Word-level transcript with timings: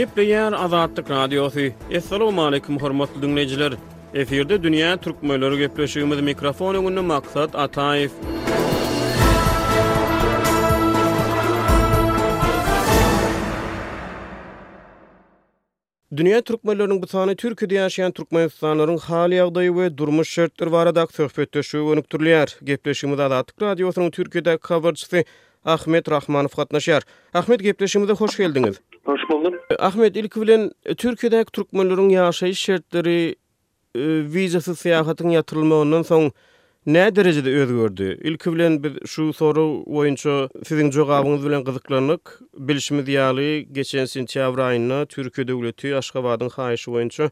Gepleyen 0.00 0.52
Azadlık 0.52 1.10
Radyosu. 1.10 1.60
Assalamu 1.96 2.42
alaykum 2.46 2.76
hormatly 2.82 3.22
dinleyijiler. 3.22 3.72
Eferde 4.20 4.54
dünýä 4.64 4.90
türkmenleri 5.04 5.54
gepleşýümiz 5.64 6.20
mikrofonu 6.28 6.78
öňünde 6.78 7.00
maksat 7.10 7.50
atayif. 7.54 8.12
Dünya 16.16 16.40
Türkmenlörün 16.42 17.02
bu 17.02 17.06
sahne 17.06 17.36
Türkiye'de 17.36 17.74
yaşayan 17.74 18.12
Türkmen 18.12 18.42
insanların 18.44 18.98
hali 18.98 19.34
yağdayı 19.34 19.76
ve 19.76 19.98
durmuş 19.98 20.28
şartlar 20.30 20.66
var 20.66 20.86
adak 20.86 21.10
sohbette 21.14 21.62
şu 21.62 21.78
önük 21.92 22.10
türlüyer. 22.10 22.56
Gepleşimiz 22.64 23.20
Adatik 23.20 23.62
Radyosu'nun 23.62 24.10
Türkiye'de 24.10 24.56
kavırçısı 24.56 25.24
Ahmet 25.64 26.10
Rahmanov 26.10 26.48
katnaşar. 26.56 27.02
Ahmet, 27.34 27.60
gepleşimize 27.60 28.12
hoş 28.12 28.36
geldiniz. 28.36 28.80
Hoş 29.10 29.20
e, 29.70 29.74
Ahmet 29.78 30.16
ilk 30.16 30.36
bilen 30.36 30.70
Türkiye'deki 30.96 31.52
Türkmenlerin 31.52 32.08
yaşayış 32.08 32.58
şartları 32.58 33.10
e, 33.10 33.34
vizesiz 34.34 34.78
seyahatin 34.78 35.28
yatırılmasından 35.28 36.02
son 36.02 36.32
ne 36.86 37.16
derecede 37.16 37.50
özgördü? 37.54 38.18
İlk 38.22 38.46
bilen 38.46 38.84
bir 38.84 39.06
şu 39.06 39.32
soru 39.32 39.82
oyuncu 39.86 40.48
sizin 40.66 40.90
cevabınız 40.90 41.46
bilen 41.46 41.64
kızıklanık 41.64 42.40
bilişimi 42.56 43.06
diyali 43.06 43.68
geçen 43.72 44.04
sentyabr 44.04 44.58
ayında 44.58 45.06
Türkiye'de 45.06 45.52
ülütü 45.52 45.94
Aşgabat'ın 45.94 46.48
hayışı 46.48 46.90
oyuncu 46.90 47.30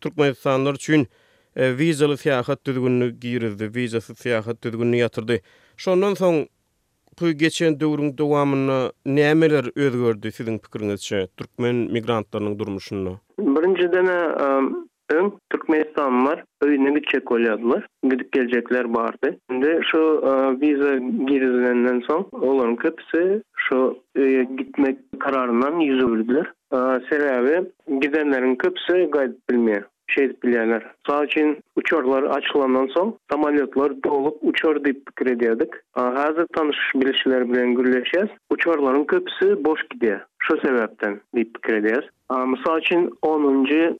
Türkmenistanlılar 0.00 0.74
için 0.74 1.08
e, 1.56 1.78
vizeli 1.78 2.16
seyahat 2.16 2.64
düzgününü 2.66 3.20
giyirdi, 3.20 3.74
vizesiz 3.74 4.18
seyahat 4.18 4.62
düzgününü 4.62 4.96
yatırdı. 4.96 5.40
Şondan 5.76 6.14
son 6.14 6.48
Kü 7.18 7.30
geçen 7.32 7.80
döwrüň 7.80 8.10
dowamyny 8.18 8.76
nämeler 9.14 9.66
özgördi 9.84 10.28
siziň 10.34 10.58
pikiriňizçe 10.66 11.22
türkmen 11.40 11.74
migrantlarynyň 11.96 12.58
durmuşyny? 12.60 13.08
Birinji 13.56 13.86
däne 13.94 14.18
ehm, 14.44 14.66
öň 15.16 15.26
türkmenistan 15.54 16.20
bar, 16.26 16.44
öýüne 16.66 16.92
gitjek 16.98 17.26
bolýadylar, 17.32 17.82
gidip 18.12 18.30
geljekler 18.38 18.86
bardy. 18.94 19.32
Indi 19.52 19.72
şu 19.90 20.00
wiza 20.60 20.92
ehm, 20.94 21.26
girizlenenden 21.26 21.98
soň 22.08 22.22
olan 22.50 22.76
köpse 22.84 23.24
şu 23.66 23.80
gitmek 24.60 24.96
kararyndan 25.24 25.80
ýüzüldiler. 25.88 26.46
Ehm, 26.72 27.06
Sebäbi 27.10 27.58
gidenleriň 28.06 28.56
köpse 28.64 28.94
gaýdyp 29.14 29.40
bilmeýär. 29.50 29.84
şey 30.08 30.30
bilenler. 30.44 30.82
Sağçın 31.08 31.56
uçarlar 31.76 32.22
açylandan 32.22 32.86
son 32.96 33.18
samolyotlar 33.30 33.92
dolup 34.04 34.36
uçur 34.42 34.84
deyip 34.84 35.02
fikir 35.08 35.32
ediyorduk. 35.36 35.74
Hazır 35.94 36.46
tanış 36.46 36.76
bilişler 36.94 37.52
bilen 37.52 37.74
gülleşeceğiz. 37.74 38.28
Uçarların 38.50 39.04
köpüsi 39.04 39.64
boş 39.64 39.80
gidiyor. 39.90 40.20
Şu 40.38 40.56
sebepten 40.64 41.20
deyip 41.34 41.50
fikir 41.56 41.76
ediyoruz. 41.76 42.08
Misal 42.46 42.80
için 42.80 43.10
10. 43.22 43.42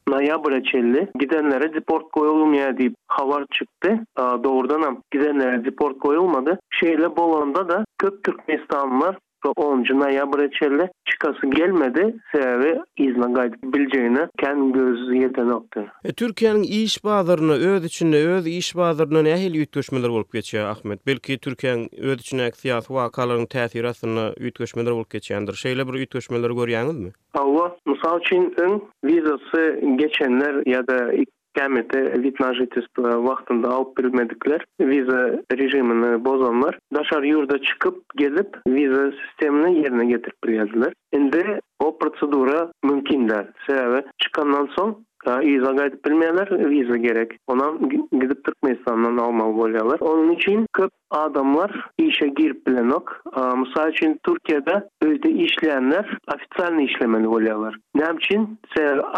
noyabr 0.08 0.52
açıldı. 0.52 1.08
Gidenlere 1.18 1.74
deport 1.74 2.10
koyulmaya 2.12 2.78
deyip 2.78 2.94
havar 3.08 3.44
çıktı. 3.50 3.98
Doğrudan 4.18 5.02
gidenlere 5.12 5.64
deport 5.64 5.98
koyulmadı. 5.98 6.58
Şeyle 6.70 7.16
bolanda 7.16 7.68
da 7.68 7.84
köp 7.98 8.24
Türkmenistanlılar 8.24 9.16
Onca 9.56 9.98
naya 10.00 10.32
bir 10.32 10.38
eçerle 10.38 10.90
çıkası 11.10 11.46
gelmedi. 11.50 12.16
Sebebi 12.32 12.80
izna 12.98 13.26
gayet 13.32 13.62
bileceğine 13.62 14.28
kendi 14.38 14.72
gözü 14.72 15.14
yete 15.14 15.46
nokta. 15.46 15.86
E, 16.04 16.12
Türkiye'nin 16.12 16.62
iş 16.62 17.04
bağlarını, 17.04 17.52
öz 17.52 17.84
içinde, 17.84 18.16
öz 18.28 18.46
iş 18.46 18.76
bağlarını 18.76 19.24
ne 19.24 19.30
ehil 19.30 19.54
yutkoşmeler 19.54 20.08
olup 20.08 20.28
Ahmet? 20.70 21.06
Belki 21.06 21.38
Türkiye'nin 21.38 21.88
öz 21.98 22.20
içinde 22.20 22.50
siyasi 22.52 22.94
vakalarının 22.94 23.46
tesiri 23.46 23.88
aslında 23.88 24.34
yutkoşmeler 24.40 24.90
olup 24.90 25.10
geçiyendir. 25.10 25.54
Şeyle 25.54 25.88
bir 25.88 25.98
yutkoşmeler 25.98 26.50
görüyeniz 26.50 26.94
mi? 26.98 27.10
Allah, 27.34 27.76
misal 27.86 28.20
için 28.20 28.54
ön 28.58 28.82
vizası 29.04 29.80
geçenler 29.98 30.62
ya 30.66 30.86
da 30.86 31.12
kämete 31.58 31.98
vid 32.22 32.36
na 32.42 32.48
jetestwa 32.60 33.08
wagtynda 33.28 33.68
alyp 33.76 34.68
Viza 34.92 35.18
rejimini 35.60 36.18
bozanlar 36.24 36.78
daşar 36.94 37.22
yurda 37.22 37.58
çykyp 37.62 37.94
gelip 38.16 38.50
viza 38.76 39.04
sistemini 39.20 39.72
yerine 39.82 40.06
getirip 40.12 40.36
bilýärler. 40.46 40.92
Endi 41.12 41.60
o 41.88 41.98
prosedura 41.98 42.68
mümkin 42.84 43.28
der. 43.28 43.46
Sebebi 43.68 44.02
çıkandan 44.22 44.68
son 44.78 45.08
Ha, 45.26 45.42
iza 45.42 45.72
gaydip 45.72 46.04
bilmeyeler, 46.04 46.46
iza 46.70 46.96
gerek. 46.96 47.32
Ona 47.46 47.64
gidip 48.12 48.44
Türkmenistan'dan 48.44 49.16
almalı 49.16 49.56
bolyalar. 49.56 50.00
Onun 50.00 50.30
için 50.30 50.66
köp 50.72 50.90
adamlar 51.10 51.86
işe 51.98 52.28
girip 52.28 52.66
bilenok. 52.66 53.22
A, 53.32 53.56
misal 53.56 53.90
için 53.92 54.20
Türkiye'de 54.26 54.88
öyde 55.02 55.30
işleyenler 55.30 56.18
ofisyalini 56.34 56.84
işlemeli 56.84 57.26
bolyalar. 57.26 57.74
Nem 57.94 58.18
için 58.18 58.58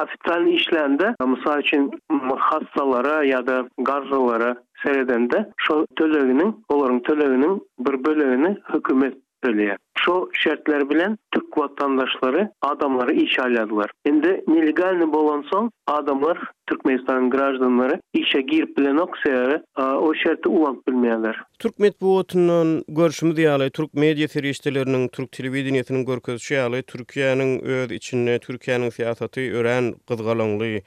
ofisyalini 0.03 0.51
işleyende, 0.55 1.15
misal 1.27 1.61
için 1.61 1.91
hastalara 2.37 3.25
ya 3.25 3.47
da 3.47 3.67
garzalara 3.79 4.57
seyredende, 4.85 5.51
şu 5.59 5.87
tölevinin, 5.97 6.63
onların 6.69 7.03
tölevinin 7.03 7.63
bir 7.79 8.05
bölevini 8.05 8.57
hükümet 8.75 9.15
bölüye. 9.45 9.77
Şu 9.99 10.29
şertler 10.35 10.91
bilen 10.91 11.17
Türk 11.51 11.59
vatandaşları 11.59 12.53
adamları 12.63 13.15
iş 13.15 13.39
aladılar. 13.39 13.91
Şimdi 14.07 14.45
nelegal 14.49 15.13
bolan 15.13 15.45
son 15.53 15.71
adamlar 15.87 16.39
Türkmenistan'ın 16.67 17.31
grajdanları 17.31 18.01
işe 18.15 18.41
girip 18.41 18.77
bilen 18.77 18.99
o 19.97 20.15
şartı 20.15 20.51
ulan 20.51 20.83
bilmeyeler. 20.89 21.37
Türk 21.59 21.79
medbuotunun 21.79 22.85
görüşümü 22.89 23.37
de 23.37 23.71
Türk 23.71 23.95
medya 23.95 24.29
teriştelerinin, 24.29 25.09
Türk 25.09 25.33
televiziyonun 25.33 26.05
görüşü 26.07 26.55
de 26.55 26.59
yalay, 26.59 26.83
Türkiye'nin 26.83 27.61
öz 27.65 27.93
içine, 27.93 28.39
Türkiye'nin 28.39 28.91
fiyatatı 28.91 29.41
öğren 29.41 29.95
kızgalanlığı 30.09 30.79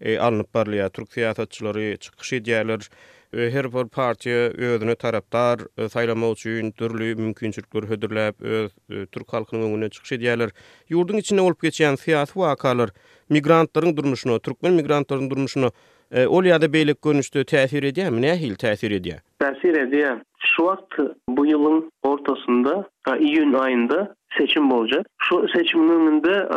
e, 0.00 0.18
alınıp 0.18 0.54
barlaya, 0.54 0.88
Türk 0.88 1.10
fiyatatçıları, 1.10 1.96
çıkışı 1.96 2.44
diyalar, 2.44 2.88
her 3.36 3.72
bir 3.84 3.88
partiya 3.88 4.36
özüne 4.38 4.94
taraftar 4.94 5.60
saylama 5.88 6.30
üçin 6.30 6.70
türlü 6.70 7.14
mümkinçilikler 7.14 7.80
hödürläp 7.82 8.34
öz 8.44 8.70
türk 9.12 9.32
halkynyň 9.32 9.62
öňüne 9.72 9.88
çykyş 9.90 10.12
edýärler. 10.12 10.50
Ýurdun 10.90 11.16
içinde 11.18 11.42
bolup 11.42 11.62
geçen 11.62 11.94
siýasy 11.94 12.34
wakalar 12.34 12.90
migrantlaryň 13.30 13.96
durmuşyna, 13.96 14.38
türkmen 14.38 14.72
migrantlarynyň 14.72 15.30
durmuşyna 15.30 15.68
ol 16.28 16.44
ýa-da 16.44 16.66
beýlik 16.66 16.96
görnüşde 17.02 17.44
täsir 17.44 17.82
edýärmi, 17.82 18.34
hil 18.36 18.54
täsir 18.54 18.90
edýär? 18.90 19.20
Täsir 19.40 19.74
edýär. 19.84 20.20
Şu 20.38 20.60
wagt 20.68 21.00
bu 21.28 21.46
ýylyň 21.46 21.90
ortasında, 22.02 22.86
iýun 23.08 23.54
aýynda 23.58 24.14
seçim 24.38 24.72
olacak. 24.72 25.06
Şu 25.18 25.46
seçimlerinde 25.56 26.48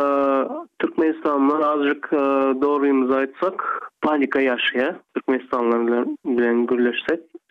Türkmenistanlılar 0.78 1.60
azıcık 1.70 2.08
e, 2.12 2.16
doğru 2.62 2.86
imza 2.86 3.22
etsak 3.22 3.80
panika 4.02 4.40
yaşaya. 4.40 4.96
Türkmenistanlılar 5.14 6.04
birleşsek, 6.26 6.68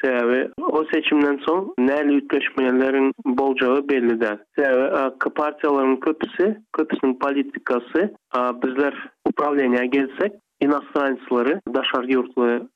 gürleşsek. 0.03 0.49
o 0.71 0.85
seçimden 0.93 1.39
son 1.47 1.73
neyli 1.79 2.13
yükleşmelerin 2.13 3.11
bolcağı 3.25 3.89
belli 3.89 4.21
de. 4.21 4.39
Sebebi 4.55 5.33
partiyaların 5.35 5.95
köpüsü, 5.99 6.61
köpüsün 6.73 7.17
politikası 7.21 7.99
e, 8.37 8.39
bizler 8.39 8.93
upravleniye 9.25 9.85
gelsek 9.85 10.31
inastranistları, 10.61 11.61
daşar 11.75 12.03
yurtlu 12.03 12.67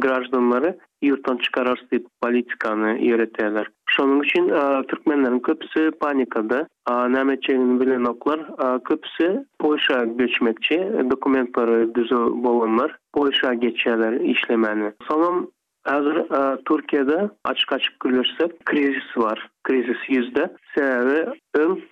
grajdanları 0.00 0.78
yurttan 1.02 1.36
çıkarars 1.36 1.80
politikanı 2.22 2.98
yöretäler. 2.98 3.66
Şonun 3.86 4.20
üçin 4.20 4.48
e, 4.48 4.86
türkmenlerin 4.86 5.38
köpüsü 5.38 5.90
panikada, 6.00 6.68
a 6.86 7.06
e, 7.06 7.50
bilen 7.80 8.04
oklar 8.04 8.38
e, 8.38 8.78
köpüsü 8.84 9.44
Polşa 9.58 10.04
göçmekçi 10.04 10.92
dokumentları 11.10 11.94
düzü 11.94 12.16
bolanlar 12.16 12.96
Polşa 13.12 13.54
geçäler 13.54 14.22
işlemäni. 14.34 14.92
Salam 15.10 15.46
Azır 15.84 16.22
Türkiye'de 16.68 17.28
açık 17.44 17.72
açık 17.72 18.00
görürsek 18.00 18.64
krizis 18.66 19.16
var. 19.16 19.48
Krizis 19.64 19.96
yüzde. 20.08 20.52
Sebebi 20.74 21.30
ön 21.54 21.82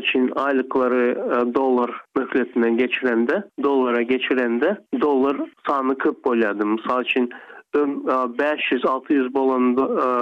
için 0.00 0.32
aylıkları 0.36 1.16
dolar 1.54 1.90
mühletine 2.16 2.70
geçirende, 2.74 3.42
dolara 3.62 4.02
geçirende 4.02 4.76
dolar 5.00 5.36
sanı 5.66 5.98
köp 5.98 6.24
boyadı. 6.24 6.66
Misal 6.66 7.04
için 7.04 7.30
500-600 7.74 9.12
e, 9.12 9.14
e, 9.14 9.16
e, 9.26 9.34
bolan 9.34 9.76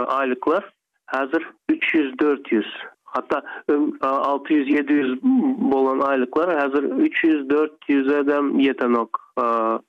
aylıklar 0.09 0.65
hazır 1.07 1.47
300-400. 1.71 2.65
Hatta 3.05 3.43
600-700 3.69 5.19
bolan 5.73 5.99
aylıklar 6.01 6.59
hazır 6.59 6.85
300-400 6.85 8.19
adam 8.23 8.59
yetenok. 8.59 9.29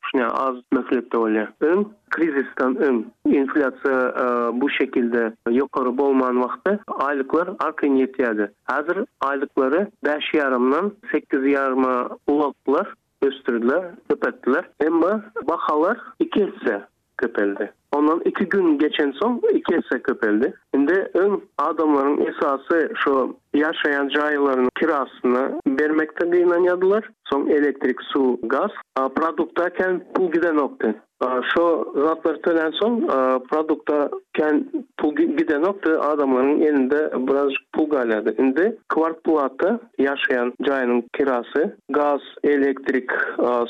Şuna 0.01 0.27
az 0.27 0.55
meklifte 0.71 1.17
olya. 1.17 1.53
Ön 1.59 1.87
krizistan 2.09 2.75
ön 2.75 3.05
inflasyon 3.25 4.61
bu 4.61 4.69
şekilde 4.69 5.33
yukarı 5.49 5.97
bolman 5.97 6.41
vakti 6.43 6.79
aylıklar 6.87 7.49
arkin 7.59 7.95
yetiyadi. 7.95 8.51
Hazır 8.63 8.97
aylıkları 9.21 9.87
5 10.03 10.33
yarımdan 10.33 10.91
8 11.11 11.47
yarımı 11.51 12.09
ulaklar. 12.27 12.93
Östürdüler, 13.21 13.83
öpettiler. 14.09 14.63
Ama 14.87 15.21
bakalar 15.47 15.97
ikincisi. 16.19 16.81
köpeldi. 17.21 17.71
Ondan 17.95 18.21
iki 18.25 18.45
gün 18.45 18.77
geçen 18.79 19.11
son 19.11 19.41
iki 19.53 19.75
ise 19.75 20.01
köpeldi. 20.03 20.53
Şimdi 20.75 21.11
ön 21.13 21.41
adamların 21.57 22.21
esası 22.33 22.91
şu 23.03 23.35
yaşayan 23.53 24.07
cahilların 24.09 24.69
kirasını 24.79 25.59
vermekte 25.67 26.31
de 26.31 26.39
inanıyordular. 26.41 27.09
Son 27.23 27.47
elektrik, 27.47 28.01
su, 28.13 28.39
gaz. 28.43 28.71
Produktarken 28.95 30.01
bu 30.19 30.31
gide 30.31 30.55
nokta. 30.55 30.95
şu 31.23 31.93
zatlar 31.95 32.35
tölen 32.35 32.71
son 32.71 33.07
produkta 33.49 34.09
ken 34.33 34.65
pul 34.97 35.15
bir 35.17 35.47
de 35.47 35.61
nokta 35.61 36.01
adamların 36.01 36.61
elinde 36.61 37.27
biraz 37.27 37.49
pul 37.73 37.89
galadı 37.89 38.35
indi 38.41 38.77
kvart 38.89 39.23
puatı 39.23 39.79
yaşayan 39.97 40.53
cayının 40.61 41.03
kirası 41.13 41.77
gaz 41.89 42.21
elektrik 42.43 43.09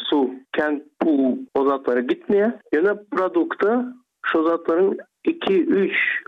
su 0.09 0.29
ken 0.53 0.83
pul 0.99 1.33
o 1.55 1.67
zatlara 1.69 1.99
gitmeye 1.99 2.59
yöne 2.73 2.89
produkta 3.11 3.93
şu 4.25 4.43
zatların 4.43 4.97
3, 5.27 5.35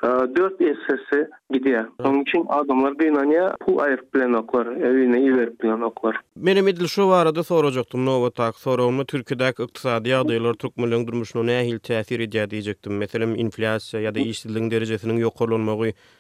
4 0.01 0.57
SS 0.59 1.29
gidiya. 1.53 1.89
Onun 2.03 2.21
için 2.21 2.45
adamlar 2.49 2.99
beynaniya 2.99 3.55
pul 3.59 3.77
ayırt 3.79 4.11
plan 4.11 4.33
oklar, 4.33 4.65
evine 4.67 5.23
iver 5.23 5.49
plan 5.55 5.81
oklar. 5.81 6.17
Benim 6.37 6.67
edil 6.67 6.85
şu 6.87 7.07
arada 7.07 7.43
soracaktım 7.43 8.05
ne 8.05 8.31
tak 8.31 8.55
sorumlu 8.55 9.05
Türkiye'deki 9.05 9.63
iktisadi 9.63 10.09
Türk 10.59 10.77
milyon 10.77 11.05
ne 11.47 11.67
hil 11.67 11.79
tesir 11.79 12.19
ediyya 12.19 12.49
diyecektim. 12.49 12.97
Mesela 12.97 13.35
inflasiya 13.35 14.03
ya 14.03 14.15
da 14.15 14.19
işsizliğin 14.19 14.71
derecesinin 14.71 15.17
yok 15.17 15.35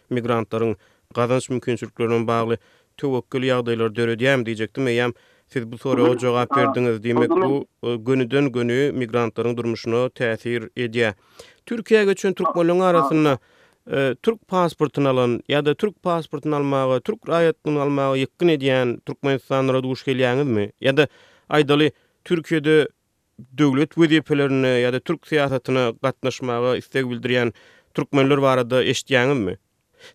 migrantların 0.09 0.75
kazanç 1.15 1.49
mümkünçülüklerinin 1.49 2.27
bağlı 2.27 2.57
tüvekkül 2.97 3.43
yağdaylar 3.43 3.95
dörü 3.95 4.19
diyem 4.19 4.45
diyecektim. 4.45 4.87
Eyyem 4.87 5.11
siz 5.47 5.71
bu 5.71 5.77
soru 5.77 6.03
o 6.03 6.17
cevap 6.17 6.57
verdiniz. 6.57 7.03
Demek 7.03 7.29
bu 7.29 7.65
e, 7.83 7.95
gönüden 7.95 8.51
gönü 8.51 8.91
migrantların 8.91 9.57
durmuşunu 9.57 10.09
tesir 10.09 10.69
ediyya. 10.77 11.13
Türkiye 11.75 12.05
göçün 12.05 12.33
Türk 12.33 12.47
ah, 12.49 12.55
bölüğü 12.55 12.71
ah. 12.71 12.85
arasında 12.87 13.39
e, 13.91 14.15
Türk 14.23 14.47
pasportunu 14.47 15.07
alan 15.09 15.43
ya 15.47 15.65
da 15.65 15.75
Türk 15.75 16.03
pasportunu 16.03 16.55
almağa, 16.55 16.99
Türk 16.99 17.29
rayatını 17.29 17.81
almağa 17.81 18.15
yıkkın 18.15 18.47
ediyen 18.47 18.99
Türkmen 19.05 19.67
duş 19.83 20.03
geliyeniz 20.05 20.47
mi? 20.47 20.71
Ya 20.81 20.97
da 20.97 21.07
aydalı 21.49 21.91
Türkiye'de 22.23 22.87
devlet 23.39 23.97
vediyepelerine 23.97 24.67
ya 24.67 24.93
da 24.93 24.99
Türk 24.99 25.27
siyasatına 25.27 25.93
katlaşmağa 26.01 26.75
istek 26.77 27.09
bildiriyen 27.09 27.53
Türkmenler 27.93 28.37
var 28.37 28.57
adı 28.57 28.83
eşitiyeniz 28.83 29.37
mi? 29.39 29.57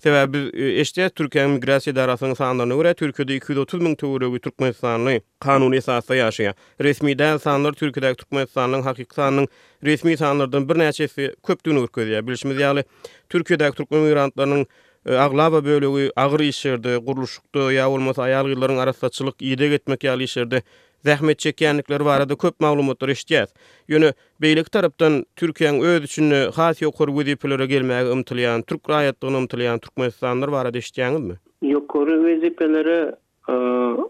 Sebäbi 0.03 0.33
biz 0.33 0.61
e, 0.61 0.81
eşde 0.81 1.05
Türkiýanyň 1.19 1.53
migrasiýa 1.59 1.95
darasyny 1.97 2.35
sanlaryna 2.39 2.75
görä 2.81 2.93
Türkiýede 3.03 3.35
230 3.37 3.79
000 3.87 3.97
töwereki 4.03 4.41
türkmen 4.47 4.73
sanly 4.81 5.21
kanuny 5.45 5.77
esasda 5.81 6.15
ýaşaýar. 6.19 6.55
Resmi 6.87 7.15
dan 7.19 7.39
sanlar 7.45 7.73
Türkiýede 7.83 8.15
türkmen 8.23 8.47
sanlaryň 8.55 8.83
hakyky 8.91 9.15
sanlaryň 9.21 9.47
resmi 9.91 10.17
sanlardan 10.23 10.69
bir 10.69 10.77
näçesi 10.83 11.29
köp 11.47 11.59
düňe 11.67 11.85
görkezýär. 11.87 12.27
Bilşimiz 12.27 12.57
ýaly 12.65 12.85
Türkiýedäki 13.31 13.77
türkmen 13.83 14.01
migrantlarynyň 14.09 14.67
e, 15.07 15.15
Aglaba 15.27 15.65
bölügü 15.65 16.11
agyr 16.17 16.41
işlerde, 16.41 16.99
kuruluşlukta 17.05 17.73
ya 17.73 17.91
olmasa 17.91 18.23
aýal 18.29 18.51
yılların 18.51 18.77
arasaçılık 18.77 19.43
iyide 19.43 19.69
gitmek 19.69 20.05
yali 20.05 20.25
işlerde 20.25 20.63
Rehmet 21.05 21.39
çekýänlikler 21.45 22.03
barada 22.05 22.37
köp 22.41 22.61
maglumat 22.63 23.01
berýär. 23.03 23.47
Ýöne 23.93 24.11
beýlik 24.45 24.71
tarapdan 24.77 25.19
Türkiýanyň 25.43 25.83
öz 25.91 26.05
üçin 26.09 26.33
has 26.57 26.81
ýokur 26.85 27.13
wüdi 27.19 27.37
gelmäge 27.73 28.09
ümitlenýän, 28.13 28.63
türk 28.73 28.89
raýatlygyny 28.93 29.39
ümitlenýän 29.43 29.79
türkmenistanlar 29.87 30.51
barada 30.57 30.79
eşitdiňizmi? 30.85 31.37
Ýok, 31.73 31.93
wüdi 32.27 32.51
pilleri 32.63 32.97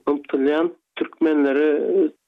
ümitlenýän 0.09 0.67
e, 0.67 0.73
türkmenleri 1.01 1.71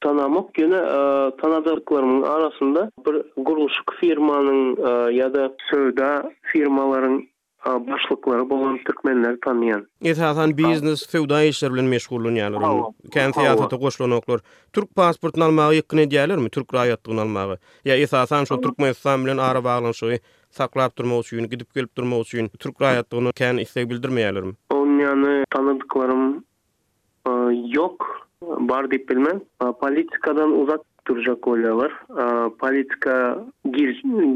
tanamak 0.07 0.53
ýöne 0.63 0.81
e, 0.99 1.01
tanadyklarynyň 1.43 2.27
arasynda 2.35 2.89
bir 3.07 3.23
guruşyk 3.49 3.97
firmanyň 4.03 4.61
e, 4.75 4.93
ýa-da 5.19 5.51
sövda 5.71 6.11
firmalaryň 6.53 7.19
başlıkları 7.75 8.51
bolan 8.51 8.79
türkmenler 8.87 9.37
tanıyan. 9.45 9.87
Etahan 10.03 10.57
biznes 10.59 11.09
feudal 11.11 11.47
işler 11.49 11.73
bilen 11.75 11.85
meşgullun 11.85 12.37
ýaly. 12.37 12.93
Kent 13.11 13.37
ýatyta 13.37 13.77
goşlanoklar. 13.81 14.41
Türk 14.73 14.95
pasportyny 14.97 15.45
almagy 15.45 15.79
ýykyny 15.81 16.05
diýerlermi? 16.11 16.51
Türk 16.51 16.69
raýatlygyny 16.75 17.21
almagy. 17.21 17.59
Ýa 17.87 17.97
esasan 18.05 18.45
şu 18.49 18.61
türkmen 18.61 18.93
ýetsem 18.93 19.25
bilen 19.25 19.39
ara 19.39 19.65
baglanyşy 19.65 20.17
saklap 20.51 20.97
durmak 20.97 21.25
üçin, 21.27 21.49
gidip 21.51 21.75
gelip 21.75 21.97
durmak 21.97 22.21
üçin 22.21 22.49
türk 22.59 22.77
raýatlygyny 22.81 23.35
kän 23.37 23.61
isleg 23.65 23.91
bildirmeýärlermi? 23.93 24.55
Onuň 24.71 25.01
ýany 25.05 25.35
tanydyklarym 25.51 26.25
ýok. 27.29 27.97
Bar 28.45 28.85
diýip 28.87 29.09
bilmem. 29.11 29.43
Politikadan 29.81 30.51
uzak 30.61 30.81
durjak 31.09 31.39
bolýar. 31.47 31.93
Politika 32.61 33.39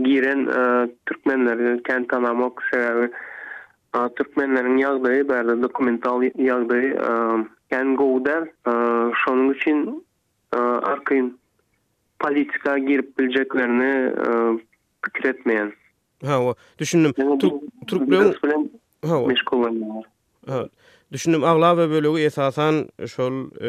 giren 0.04 0.40
türkmenler 1.06 1.82
kent 1.88 2.08
tanamak 2.12 2.60
sebäbi 2.70 3.08
türkmenleriň 4.16 4.76
ýagdaýy 4.80 5.24
berdi 5.28 5.54
dokumental 5.62 6.22
ýagdaýy 6.24 6.92
kan 7.72 7.90
gowda 7.98 8.36
şonuň 9.22 9.46
üçin 9.54 9.78
arkyn 10.92 11.28
politika 12.22 12.78
girip 12.78 13.10
biljeklerini 13.20 13.90
pikir 15.04 15.24
etmeýän. 15.34 15.72
Ha, 16.24 16.40
düşündim. 16.78 17.12
Türk 17.12 17.54
türk 17.86 18.08
meşgul 19.28 19.58
bolýar. 19.64 20.02
Ha. 20.48 20.60
düşünüm 21.12 21.44
agla 21.44 21.70
we 21.70 21.90
bölügi 21.90 22.24
esasan 22.24 22.88
şol 23.06 23.34
e, 23.62 23.68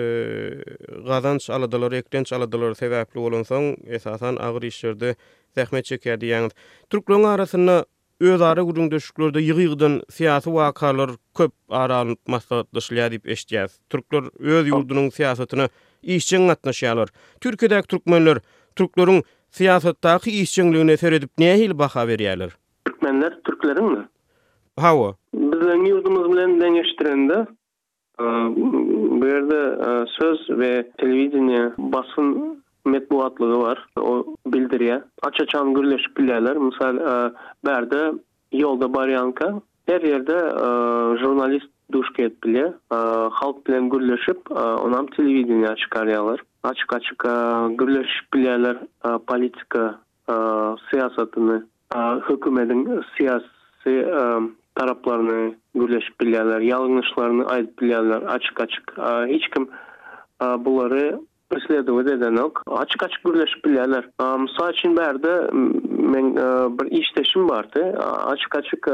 gazanç 1.08 1.50
aladalar 1.50 1.92
ekten 1.92 2.24
aladalar 2.36 2.72
sebäpli 2.72 3.16
bolan 3.16 3.44
soň 3.44 3.88
esasan 3.88 4.36
agry 4.36 4.68
işlerde 4.68 5.16
zähmet 5.58 5.86
çekýärdi 5.92 6.26
ýa-ni 6.30 6.50
türkmen 6.90 7.24
arasyna 7.24 7.86
öz 8.20 8.42
ara 8.42 8.62
gurun 8.62 8.92
döşüklerde 8.92 9.40
ýygyýygdan 9.40 9.94
siýasy 10.18 10.50
wakalar 10.58 11.10
köp 11.38 11.52
aralanyp 11.70 12.20
maslahatlaşýar 12.28 13.10
diýip 13.14 13.26
eşdiýär. 13.36 13.70
Türkler 13.90 14.24
öz 14.54 14.66
ýurdunyň 14.72 15.12
siýasatyny 15.20 15.68
işçiň 16.04 16.48
gatnaşýarlar. 16.50 17.10
Türkiýedäki 17.42 17.88
türkmenler 17.88 18.38
türkleriň 18.76 19.22
siýasatdaky 19.60 20.30
işçiňligine 20.42 20.98
seredip 20.98 21.30
näme 21.38 21.78
baha 21.80 22.08
berýärler? 22.10 22.52
Türkmenler 22.86 23.32
türkleriň 23.46 23.92
mi? 23.94 24.04
hawa? 24.80 25.16
Bizden 25.36 25.86
yurdumuz 25.86 26.32
bilen 26.32 26.62
dengeştirende, 26.62 27.48
e, 28.20 28.24
bu 29.20 29.26
yerde 29.26 29.78
e, 29.88 30.06
söz 30.22 30.50
ve 30.60 30.92
televizyonya 30.98 31.74
basın 31.78 32.64
metbuatlığı 32.86 33.60
var, 33.62 33.86
o 34.00 34.26
bildiriye. 34.48 35.02
Açaçan 35.24 35.74
gürleşik 35.74 36.18
bilerler, 36.18 36.58
misal 36.58 36.98
e, 36.98 37.32
berde 37.66 38.12
yolda 38.52 38.94
baryanka, 38.94 39.54
her 39.86 40.02
yerde 40.02 40.40
jurnalist 41.24 41.68
duşka 41.92 42.24
etpile, 42.24 42.74
halk 43.32 43.68
bilen 43.68 43.90
gürleşip, 43.90 44.52
onam 44.84 45.08
televizyonya 45.08 45.70
açıkaryalar. 45.70 46.40
Açık 46.64 46.94
açık 46.96 47.20
gürleşik 47.80 48.34
bilerler 48.34 48.78
politika, 49.28 50.00
siyasatını, 50.90 51.66
hükümetin 52.30 53.02
siyasi 53.18 54.06
taraplarını 54.76 55.54
gürleşip 55.76 56.22
bilyarlar, 56.22 56.60
yalınışlarını 56.60 57.46
ayıp 57.46 57.80
bilyarlar, 57.82 58.22
açık 58.22 58.62
açık. 58.62 58.92
hiç 59.28 59.48
kim 59.50 59.70
a, 60.40 60.56
ok. 61.88 62.64
Açık 62.78 63.04
açık 63.04 63.24
gürleşip 63.24 63.66
bilyarlar. 63.66 64.08
Misal 64.40 64.74
için 64.74 64.98
berde 64.98 65.50
men 66.12 66.36
bir 66.80 66.92
işleşim 66.92 67.50
vardı. 67.50 67.98
Açık 68.26 68.56
açık 68.56 68.88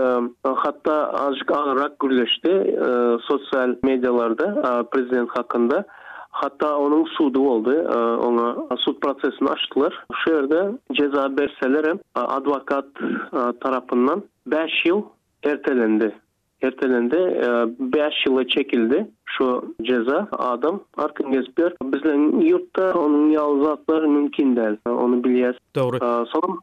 hatta 0.43 1.09
azıcık 1.13 1.51
ağırak 1.51 1.99
gürleşti 1.99 2.51
e, 2.51 2.87
sosyal 3.21 3.75
medyalarda 3.83 4.83
prezident 4.83 5.29
hakkında. 5.37 5.85
Hatta 6.31 6.77
onun 6.77 7.05
sudu 7.05 7.39
oldu. 7.49 7.73
E, 7.73 7.95
Ona 7.97 8.57
sud 8.77 8.99
prosesini 8.99 9.49
açtılar. 9.49 10.05
Şu 10.27 10.49
ceza 10.93 11.37
berselerim 11.37 11.99
advokat 12.15 12.85
tarafından 13.61 14.23
5 14.47 14.85
yıl 14.85 15.01
ertelendi. 15.43 16.11
Ertelendi, 16.61 17.15
5 17.79 18.01
e, 18.01 18.09
yıla 18.29 18.47
çekildi 18.47 19.07
şu 19.25 19.75
ceza 19.83 20.27
adam 20.31 20.79
arkın 20.97 21.31
gezbiyor. 21.31 21.71
Bizden 21.83 22.39
yurtta 22.39 22.93
onun 22.93 23.29
yalzatları 23.29 24.07
mümkün 24.09 24.55
değil. 24.55 24.77
Onu 24.89 25.23
biliyoruz. 25.23 25.57
Doğru. 25.75 25.95
E, 25.97 26.07
son 26.31 26.59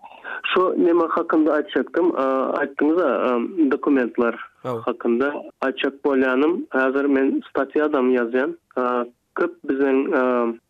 şu 0.54 0.84
nema 0.84 1.08
hakkında 1.10 1.52
açacaktım. 1.52 2.06
E, 2.16 2.20
Aklınız 2.60 2.98
da 2.98 3.26
e, 3.26 3.30
dokumentlar 3.70 4.44
hakkında. 4.62 5.42
Açak 5.60 6.02
Polyan'ım 6.02 6.66
hazır 6.70 7.04
men 7.04 7.42
statya 7.50 7.84
adam 7.84 8.10
yazıyan. 8.10 8.58
E, 8.78 8.82
Kıp 9.34 9.56
bizden 9.70 10.12
e, 10.12 10.20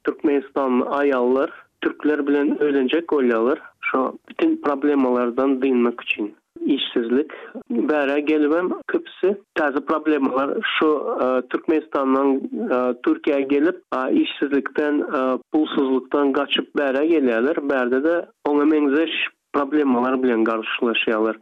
Türkmenistan 0.04 0.80
ayallar 0.90 1.50
Türkler 1.80 2.26
bilen 2.26 2.62
öğlenecek 2.62 3.12
olyalar. 3.12 3.62
Şu 3.80 4.18
bütün 4.30 4.56
problemalardan 4.56 5.62
dinmek 5.62 6.00
için. 6.00 6.34
işsizlik 6.60 7.30
bära 7.70 8.18
gelibem 8.18 8.70
köpsi 8.86 9.40
täze 9.54 9.84
problemalar 9.88 10.50
şu 10.78 11.16
e, 11.22 11.48
Türkmenistan'dan 11.48 12.34
e, 12.72 12.96
Türkiye'ye 13.04 13.42
gelip 13.42 13.82
e, 13.96 14.12
işsizlikten 14.12 15.06
pulsuzluktan 15.52 16.32
kaçıp 16.32 16.76
bära 16.78 17.04
gelýärler 17.04 17.56
bärde 17.70 18.04
de 18.04 18.26
ona 18.48 18.62
meňzeş 18.64 19.10
problemalar 19.52 20.22
bilen 20.22 20.42
garşylaşýarlar 20.44 21.36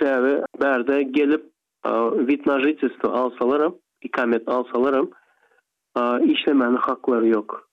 täze 0.00 0.44
bärde 0.60 1.02
gelip 1.02 1.44
vid 2.28 2.40
na 2.46 2.58
alsalaram 3.18 3.74
ikamet 4.02 4.48
alsalaram 4.48 5.10
işlemäni 6.26 6.76
hakları 6.78 7.26
yok 7.28 7.68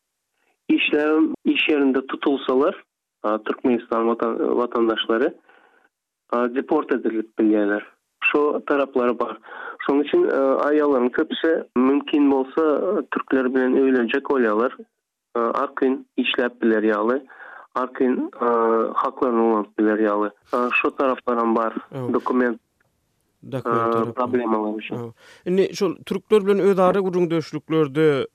işlem 0.70 1.34
iş 1.46 1.70
yerinde 1.70 2.08
tutulsalar 2.08 2.84
Türkmenistan 3.46 4.08
vatandaşları 4.58 5.34
deport 6.34 6.92
edilip 6.92 7.40
bilgeler. 7.40 7.86
Şu 8.24 8.64
tarapları 8.68 9.20
bar. 9.20 9.38
Şun 9.86 10.04
için 10.04 10.24
e, 10.30 10.36
ayaların 10.36 11.12
mümkin 11.78 12.32
olsa 12.32 12.62
e, 12.62 13.06
Türkler 13.12 13.54
bilen 13.54 13.78
öylecek 13.78 14.32
olyalar. 14.32 14.78
E, 15.36 15.40
akın 15.40 16.06
işlep 16.18 16.62
biler 16.62 16.84
yalı. 16.84 17.26
Akın 17.76 18.32
e, 18.42 18.46
haklarını 18.94 19.44
olan 19.48 19.68
biler 19.80 20.00
yalı. 20.00 20.28
E, 20.54 20.58
şu 20.82 20.94
bar. 21.28 21.74
Evet. 21.94 22.14
Dokument 22.14 22.60
e, 23.48 23.60
Problemalar 24.16 24.82
şu. 24.82 25.14
Yani 25.46 25.72
Türkler 26.06 26.46
bilen 26.46 26.60
özara 26.60 27.00
gurun 27.00 27.32
döşlüklerde 27.32 28.28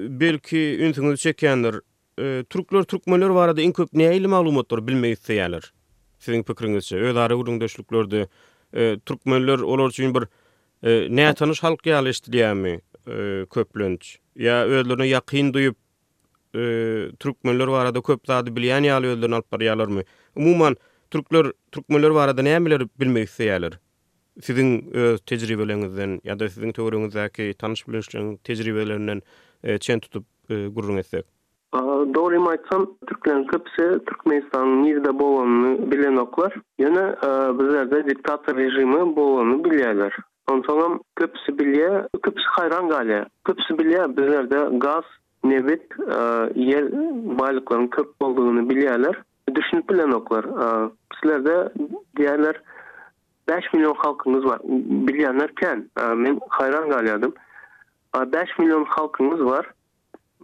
belki 0.00 0.78
ünsünü 0.84 1.16
çekenler. 1.16 1.74
E, 2.20 2.44
Türkler 2.50 2.82
Türkmenler 2.82 3.28
var 3.28 3.54
en 3.58 3.72
köp 3.72 3.92
sizin 6.26 6.42
pikiriňizçe 6.42 6.96
öýdäri 7.06 7.34
gurundaşlyklardy. 7.38 8.20
E, 8.74 8.82
türkmenler 9.06 9.58
olar 9.62 9.88
üçin 9.92 10.14
bir 10.14 10.24
näe 11.18 11.32
tanış 11.40 11.62
halk 11.62 11.86
ýaly 11.88 12.10
eşdilýärmi? 12.12 12.72
E, 13.06 13.16
Köplünç. 13.54 14.08
ýa 14.36 14.56
öýlerini 14.68 15.06
ýakyn 15.14 15.52
duýup 15.54 15.76
e, 16.54 16.62
Türkmenler 17.22 17.70
barada 17.70 18.02
köp 18.02 18.26
zady 18.26 18.52
bilýän 18.58 18.88
ýaly 18.90 19.12
öýlerini 19.14 19.38
alyp 19.40 19.54
barýarlarmy? 19.54 20.04
Umumyň 20.36 20.76
Türkler 21.10 21.52
Türkmenler 21.72 22.14
barada 22.14 22.42
näme 22.42 22.60
bilýär 22.66 22.88
bilmek 23.00 23.28
isleýärler? 23.30 23.78
Sizin 24.42 24.70
tejribeleriňizden 25.30 26.18
ýa-da 26.26 26.50
sizin 26.52 26.72
töwereňizdäki 26.76 27.54
tanış 27.58 27.86
bilenşleriň 27.88 28.36
tejribelerinden 28.44 29.22
çen 29.80 30.00
tutup 30.00 30.26
gurrun 30.48 30.96
etsek. 30.96 31.24
Doğru 32.14 32.40
mu 32.40 32.50
Türklerin 33.06 33.44
köpüse 33.44 33.98
Türkmenistan'ın 34.04 34.84
yerde 34.84 35.18
boğulanını 35.18 35.90
bilen 35.90 36.16
oklar. 36.16 36.54
Yine 36.78 37.16
bizler 37.58 37.90
de 37.90 38.04
rejimi 38.58 39.16
boğulanını 39.16 39.64
bilerler. 39.64 40.16
Ondan 40.50 40.62
sonra 40.62 40.98
köpüse 41.16 41.58
bilye, 41.58 42.08
köpüse 42.22 42.46
hayran 42.48 42.88
gale. 42.88 43.24
Köpüse 43.44 43.78
bilye, 43.78 43.98
gaz, 44.78 45.04
nevit, 45.44 45.82
yer, 46.54 46.82
e, 46.82 47.38
balıkların 47.38 47.86
köp 47.86 48.08
olduğunu 48.20 48.70
bilerler. 48.70 49.22
Düşünüp 49.54 49.90
bilen 49.90 50.10
oklar. 50.10 50.44
E, 50.44 50.90
bizler 51.24 52.60
5 53.48 53.74
milyon 53.74 53.94
halkımız 53.94 54.44
var. 54.44 54.58
Bilyenlerken, 55.08 55.88
e, 56.00 56.14
men 56.14 56.40
hayran 56.48 56.88
galeyadım. 56.90 57.34
5 58.32 58.58
milyon 58.58 58.84
halkımız 58.84 59.40
var. 59.44 59.70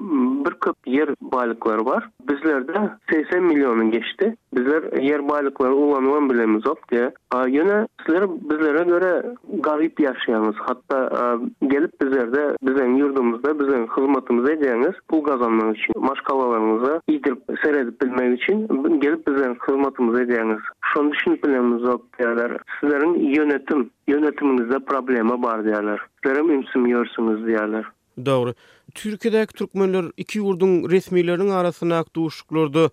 bir 0.01 0.51
köp 0.61 0.77
yer 0.87 1.09
baylıkları 1.21 1.85
var. 1.85 2.09
Bizlerde 2.31 2.91
80 3.11 3.43
milyonun 3.43 3.91
geçti. 3.91 4.37
Bizler 4.55 5.03
yer 5.03 5.29
baylıkları 5.29 5.75
olan 5.75 6.31
bilemiz 6.31 6.65
yok 6.67 6.91
diye. 6.91 7.11
bizlere 7.51 8.85
göre 8.85 9.23
garip 9.63 10.01
yaşayanız. 10.01 10.55
Hatta 10.59 11.39
gelip 11.67 12.01
bizlerde 12.03 12.57
bizden 12.63 12.95
yurdumuzda 12.97 13.59
bizden 13.61 13.87
hizmetimiz 13.87 14.51
ediyeniz 14.51 14.93
pul 15.09 15.21
kazanmak 15.25 15.77
için, 15.79 15.93
maşkalalarınızı 15.99 17.01
iyidir 17.09 17.35
seyredip 17.65 18.01
bilmek 18.01 18.43
için 18.43 18.69
gelip 19.01 19.27
bizlerin 19.29 19.55
hizmetimiz 19.55 20.21
ediyeniz. 20.21 20.61
Şunun 20.81 21.11
için 21.13 21.43
bilemiz 21.43 21.83
yok 21.83 22.01
diyorlar. 22.19 22.59
Sizlerin 22.81 23.15
yönetim, 23.15 23.91
yönetiminizde 24.09 24.79
problemi 24.79 25.43
var 25.43 25.65
diyorlar. 25.65 26.07
Sizlere 26.23 26.43
mümsüm 26.43 26.87
yorsunuz 26.87 27.49
doğru 28.27 28.55
Türkiýedäki 28.95 29.53
türkmenler 29.55 30.05
iki 30.21 30.39
ýurdun 30.41 30.75
resmiýetleriniň 30.93 31.51
arasyna 31.53 31.99
akdyşyklardy. 31.99 32.87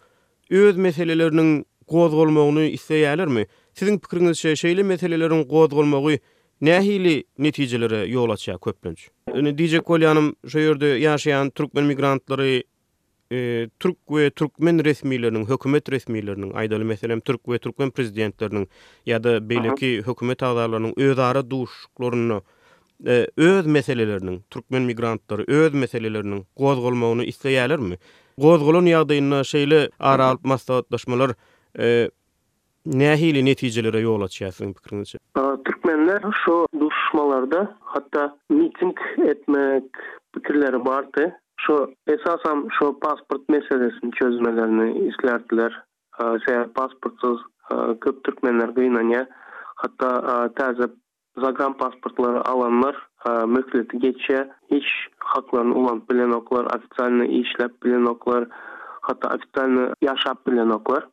Öz 0.49 0.77
meselelerini 0.77 1.65
gozgolmagyny 1.87 2.69
isleýärlermi? 2.77 3.45
Siziň 3.73 3.99
pikiriňizçe 4.03 4.53
şeýle 4.63 4.83
meselelerini 4.83 5.43
gozgolmagy 5.47 6.19
nähili 6.61 7.15
netijelere 7.37 8.05
ýol 8.07 8.31
açýar 8.35 8.57
köplenç. 8.59 9.09
Öňe 9.29 9.53
DJ 9.57 9.81
bolýanym, 9.89 10.33
şu 10.47 10.59
ýerde 10.59 10.87
ýaşaýan 11.03 11.51
türkmen 11.51 11.85
migrantlary, 11.85 12.63
e, 13.31 13.67
türk 13.79 13.97
we 14.07 14.29
türkmen 14.29 14.79
resmiýetleriniň, 14.79 15.43
hökümet 15.51 15.89
resmiýetleriniň, 15.89 16.53
aýdaly 16.53 16.83
meselem 16.83 17.19
türk 17.19 17.41
we 17.45 17.57
türkmen 17.59 17.91
prezidentleriniň 17.91 18.65
ýa-da 19.07 19.37
beýleki 19.51 20.01
hökümet 20.07 20.43
agdarlarynyň 20.43 20.95
öz 20.97 21.19
ara 21.19 21.43
E, 23.07 23.27
öz 23.37 23.65
meselelerinin, 23.67 24.41
Türkmen 24.49 24.81
migrantları 24.81 25.43
öz 25.47 25.73
meselelerinin 25.73 26.45
gozgolmağını 26.57 27.23
isteyelir 27.23 27.77
mi? 27.79 27.95
Gozgolun 28.37 28.85
yağdayına 28.85 29.35
şeýle 29.39 29.89
ara 29.99 30.25
alyp 30.25 30.45
maslahatlaşmalar 30.45 31.31
e, 31.79 32.09
nehili 32.85 33.45
neticelere 33.45 33.99
yol 33.99 34.21
açıyasın 34.21 34.73
pikirinizce? 34.73 35.17
Türkmenler 35.65 36.21
şu 36.45 36.67
duşmalarda 36.79 37.75
hatta 37.79 38.37
miting 38.49 38.97
etmek 39.25 39.83
pikirleri 40.33 40.85
bardy. 40.85 41.23
Şu 41.57 41.93
esasam 42.07 42.67
şu 42.79 42.99
pasport 42.99 43.49
meselesini 43.49 44.11
çözmelerini 44.11 45.07
islerdiler. 45.09 45.83
Seyahat 46.47 46.75
pasportsız 46.75 47.37
köp 48.01 48.23
Türkmenler 48.23 48.69
gıynanya 48.69 49.27
hatta 49.75 50.05
täze 50.55 50.91
zagran 51.41 51.73
pasportlary 51.73 52.41
alanlar 52.41 52.95
möhlet 53.47 53.89
geçe 54.01 54.49
iş 54.69 55.07
haklaryny 55.19 55.71
ulan 55.71 56.01
bilen 56.11 56.31
oklar 56.31 56.63
ofitsialny 56.65 57.25
işläp 57.41 57.71
hatta 57.81 58.09
oklar 58.11 58.47
hatda 59.01 59.27
ofitsialny 59.35 59.79
ýaşap 60.03 60.35
bilen 60.47 60.69
oklar 60.69 61.03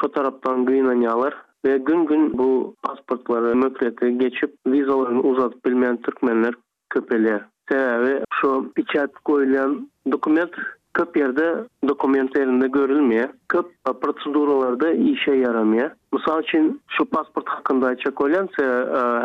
şo 0.00 0.08
tarapdan 0.12 0.66
güýnäňiler 0.66 1.32
we 1.64 1.78
gün-gün 1.78 2.38
bu 2.38 2.74
pasportlary 2.82 3.54
möhlet 3.54 4.20
geçip 4.20 4.50
wizalaryny 4.66 5.20
uzatyp 5.30 5.64
bilmeýän 5.66 6.02
türkmenler 6.02 6.54
köpeler 6.90 7.44
täwe 7.70 8.24
şu 8.40 8.72
pichat 8.74 9.10
goýulan 9.24 9.80
dokument 10.12 10.50
köp 10.96 11.16
yerde 11.16 11.64
dokumenterinde 11.88 12.68
görülmeye, 12.68 13.28
köp 13.48 13.66
proseduralarda 14.00 14.90
işe 14.92 15.32
yaramaya. 15.34 15.92
Misal 16.12 16.42
için 16.42 16.80
şu 16.88 17.04
pasport 17.04 17.48
hakkında 17.48 17.86
açık 17.86 18.20
olan 18.20 18.48
e, 18.60 18.64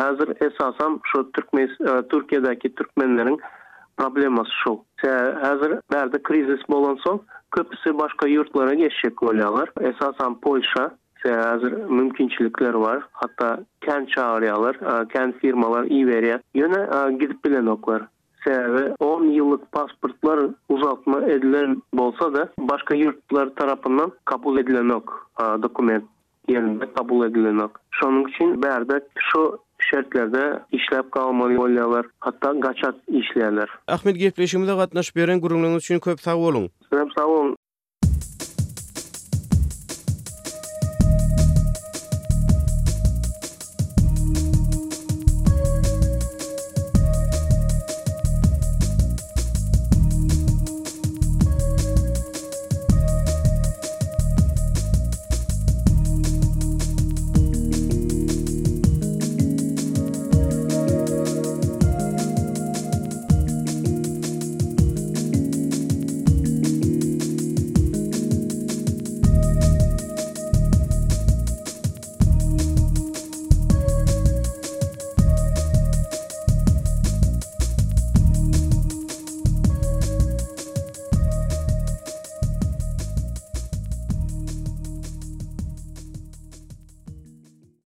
hazır 0.04 0.52
esasam 0.52 1.00
şu 1.04 1.32
Türkmen, 1.32 1.64
e, 1.80 2.08
Türkiye'deki 2.08 2.74
Türkmenlerin 2.74 3.40
problemi 3.96 4.38
şu. 4.64 4.80
hazır 5.42 5.78
nerede 5.92 6.22
krizis 6.22 6.60
bolan 6.70 6.98
son 7.06 7.20
köpüsü 7.50 7.98
başka 7.98 8.26
yurtlara 8.28 8.74
geçecek 8.74 9.22
olyalar. 9.22 9.68
Esasan, 9.80 10.40
Polşa, 10.40 10.96
hazır 11.24 11.72
mümkinçilikler 11.72 12.74
var. 12.74 13.02
Hatta 13.12 13.60
kent 13.80 14.08
çağırıyorlar, 14.08 14.74
e, 14.74 15.08
kent 15.08 15.36
firmalar 15.36 15.84
iyi 15.84 16.06
veriyor. 16.06 16.38
Yöne 16.54 17.12
gidip 17.18 17.44
bilen 17.44 17.66
oklar. 17.66 18.02
Sebebi 18.46 18.94
10 19.00 19.24
yıllık 19.32 19.72
pasportlar 19.72 20.40
uzatma 20.68 21.22
edilen 21.22 21.82
bolsa 21.94 22.34
da 22.34 22.48
başka 22.58 22.94
yurtlar 22.94 23.48
tarafından 23.54 24.12
kabul 24.24 24.58
edilen 24.58 24.88
ok. 24.88 25.12
dokument 25.38 26.04
yerinde 26.48 26.92
kabul 26.92 27.26
edilen 27.26 27.58
ok. 27.58 27.72
Şonun 27.90 28.28
için 28.28 28.62
berde 28.62 29.00
şu 29.18 29.58
şertlerde 29.78 30.62
işlep 30.72 31.12
kalmalı 31.12 31.60
olyalar. 31.60 32.06
Hatta 32.20 32.60
kaçak 32.60 32.94
işlerler. 33.08 33.68
Ahmet 33.88 34.18
Gepleşimi 34.18 34.66
de 34.66 34.76
katnaş 34.76 35.16
beren 35.16 35.76
için 35.76 35.98
köp 35.98 36.20
sağ 36.20 36.36
olun. 36.36 36.70
Sağ 37.18 37.26
olun. 37.26 37.56